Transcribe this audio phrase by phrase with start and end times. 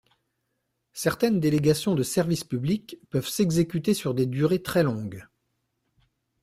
[0.93, 5.27] Certaines délégations de service public peuvent s’exécuter sur des durées très longues.